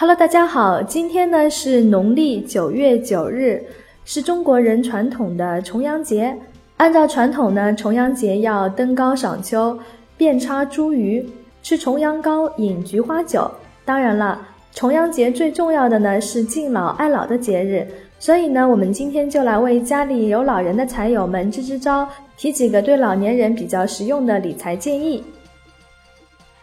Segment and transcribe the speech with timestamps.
[0.00, 3.62] Hello，大家好，今天呢是农历九月九日，
[4.06, 6.34] 是中国人传统的重阳节。
[6.78, 9.78] 按照传统呢，重阳节要登高赏秋，
[10.16, 11.22] 遍插茱萸，
[11.62, 13.50] 吃重阳糕，饮菊花酒。
[13.84, 14.40] 当然了，
[14.72, 17.86] 重阳节最重要的呢是敬老爱老的节日，
[18.18, 22.08] 所以呢，我们今天就来为家里有老人的财友们支支招，
[22.38, 25.22] 提几个对老年人比较实用的理财建议。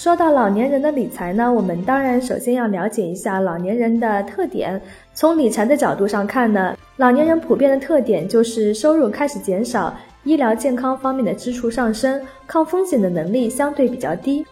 [0.00, 4.80] 说到老年人的理财呢，我们当然首先要了解一下老年人的特点。
[5.12, 14.42] 从理财的角度上看呢，老年人普遍的特点就是收入开始减少，医疗健康方面的支出上升，抗风险的能力相对比较低。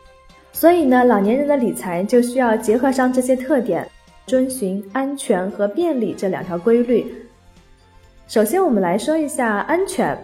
[0.53, 3.89] 所以呢，老年人的理财就需要结合上这些特点，
[4.27, 7.07] 遵循安全和便利这两条规律。
[8.27, 10.15] 首先，我们来说一下安全。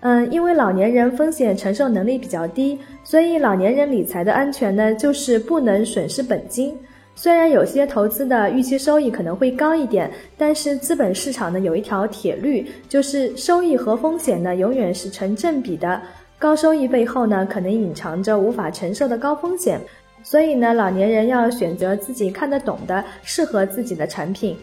[0.00, 6.76] 嗯，因为老年人风险承受能力比较低，所以老年人理财的安全呢，就是不能损失本金。
[7.16, 16.00] 虽然有些投资的预期收益可能会高一点，但是资本市场呢有一条铁律，就是收益和风险呢永远是成正比的。
[16.38, 19.80] 高收益背后呢，可能隐藏着无法承受的高风险。
[20.22, 24.56] 所以呢，老年人要选择自己看得懂的、适合自己的产品。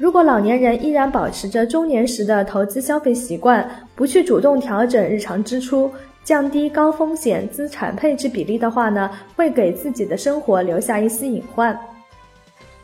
[0.00, 5.90] 如果老年人依然保持着中年时的投资消费习惯，不去主动调整日常支出，
[6.24, 11.78] 降低高风险资产配置比例的话呢，会给自己的生活留下一丝隐患。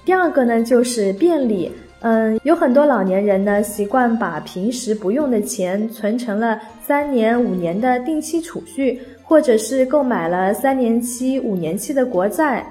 [0.05, 1.73] 第二个呢，就是便利。
[2.01, 12.63] 嗯，有很多老年人呢，习惯把平时不用的钱存成了三年、五年的定期储蓄，或者是购买了三年期、五年期的国债。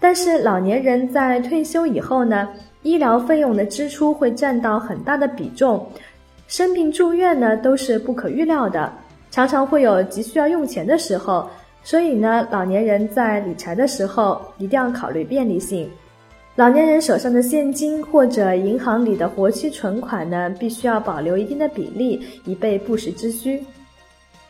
[0.00, 2.48] 但是老年人在退休以后呢？
[2.84, 5.84] 医疗费用的支出会占到很大的比重，
[6.46, 8.92] 生病住院呢都是不可预料的，
[9.32, 11.48] 常常会有急需要用钱的时候。
[11.82, 15.90] 所以呢，老年人在理财的时候一定要考虑便利性。
[16.56, 23.62] 老年人手上的现金或者银行里的活期存款呢，必须要保留一定的比例，以备不时之需。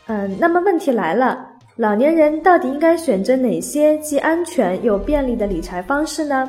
[0.06, 1.44] 嗯，那么问题来了，
[1.76, 6.48] 老年人到底应该选择哪些既安全又便利的理财方式呢？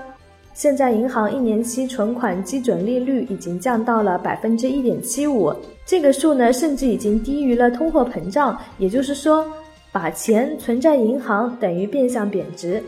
[0.55, 5.53] 现在银行一年期存款基准利率已经降到了百分之一点七五，
[5.85, 8.57] 这个数呢，甚至已经低于了通货膨胀。
[8.77, 9.45] 也就是说，
[9.91, 12.81] 把钱存在银行等于变相贬值。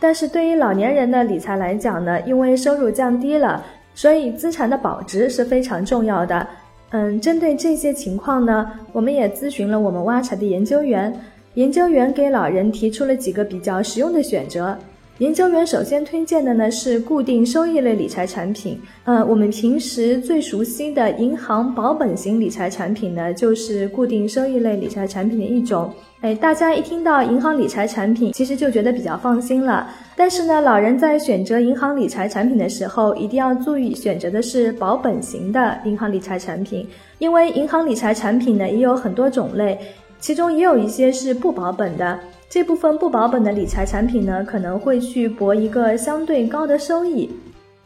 [0.00, 6.44] 但是对于老年人的理财来讲呢，因为收入降低了，所以资产的保值是非常重要的。
[6.90, 11.14] 嗯，针对这些情况呢，我们也咨询了我们挖财的研究员，
[11.54, 14.76] 研究员给老人提出了几个比较实用的选择。
[15.22, 18.76] 研究员首先推荐的呢是固定收益类理财产品。
[19.04, 25.94] 呃，我们平时最熟悉的银行保本型理财产品呢，就是固定收益类理财产品的一种。
[26.22, 29.88] 哎，大家一听到银行理财产品，其实就觉得比较放心了。
[30.16, 36.84] 但是呢，老人在选择银行理财产品的时候，一定要注意选择的是保本型的银行理财产品，
[37.20, 39.78] 因为银行理财产品呢也有很多种类，
[40.22, 42.16] 其中也有一些是不保本的。
[42.48, 47.28] 这部分不保本的理财产品呢，可能会去博一个相对高的收益，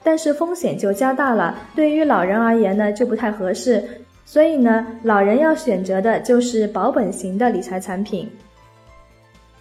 [0.03, 1.57] 但是风险就加大了。
[1.75, 3.83] 对于老人而言呢，就不太合适。
[4.27, 8.29] 所以呢，老人要选择的就是保本型的理财产品。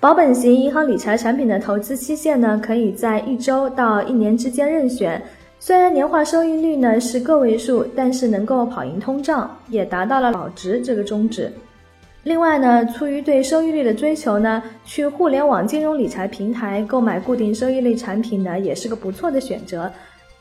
[0.01, 5.21] 保本型银行理财产品的投资期限呢，可以在一周到一年之间任选。
[5.61, 11.49] 虽然年化收益率呢是个位数，但是能够跑赢通胀，也达到了保值这个宗旨。
[12.25, 19.91] 另外呢，出于对收益率的追求呢，去互联网金融理财平台购买固定收益类产品呢，也是个不错的选择。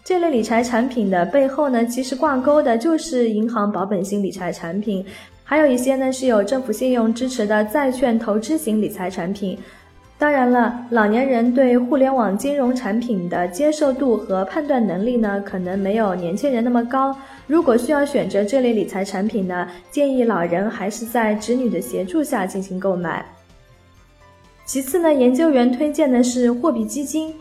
[0.03, 5.05] 这类理财产品的背后呢，其实挂钩的就是银行保本型理财产品，
[5.45, 9.59] 还有一些呢是有政府信用支持的债券投资型理财产品。
[10.24, 17.14] 当然了，老年人对互联网金融产品的接受度和判断能力呢，可能没有年轻人那么高。
[17.46, 23.22] 如果需要选择这类理财产品呢，建议老人还是在子女的协助下进行购买。
[24.64, 27.34] 其次呢，研究员推荐的是货币基金。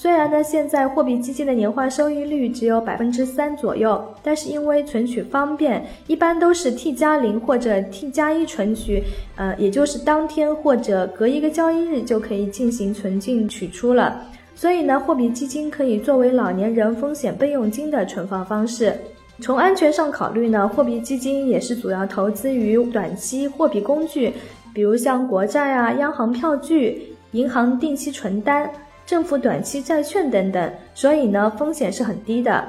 [0.00, 9.02] 虽然呢，现在货币基金的年化收益率只有百分之三左右，但是因为存取方便，一般都是 T 加零或者 T 加一存取，
[9.36, 14.22] 呃，也就是当天或者隔一个交易日就可以进行存进取出了。
[14.54, 18.96] 所以呢，货币基金可以作为老年人风险备用金的存放方式。
[19.40, 24.32] 从安全上考虑呢，货币基金也是主要投资于短期货币工具，
[24.72, 28.70] 比如像国债啊、央行票据、银行定期存单。
[29.10, 32.64] 政府短期债券等等，所以呢风险是很低的。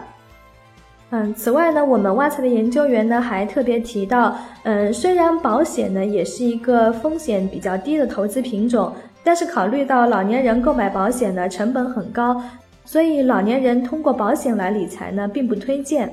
[1.11, 8.91] 嗯，此外呢，我们挖财的研究员呢还特别提到，嗯，虽然保险呢也是一个风险比较低的投资品种，
[9.23, 12.41] 但是考虑到老年人购买保险呢成本很高，
[12.85, 16.11] 所以老年人通过保险来理财呢，并不推荐。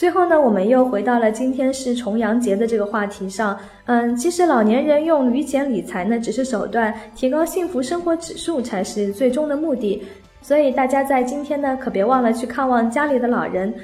[0.00, 3.54] 最后呢，我们又回到了今天是重阳节的这个话题上。
[3.84, 10.02] 嗯，其实老年人用旅险理财呢，只是手段，提高幸福生活指数才是最终的目的。
[10.40, 13.74] 所以大家在今天呢，可别忘了去看望家里的老人。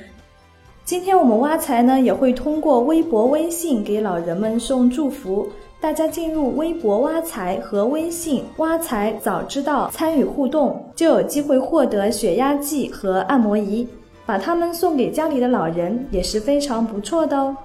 [0.86, 5.46] 今天我们挖财呢，也会通过微博、微信给老人们送祝福。
[5.82, 13.86] 大家进入微博挖财和微信挖财早知道参与互动，就有机会获得血压计和按摩仪。
[14.26, 17.56] 把它们送给家里的老人也是非常不错的哦。